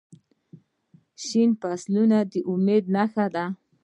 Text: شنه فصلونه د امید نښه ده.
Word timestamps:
شنه 1.25 1.57
فصلونه 1.61 2.17
د 2.31 2.33
امید 2.51 2.83
نښه 2.95 3.25
ده. 3.35 3.45